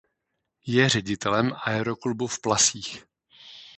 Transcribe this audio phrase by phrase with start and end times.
[0.65, 3.05] Je ředitelem Aeroklubu v Plasích.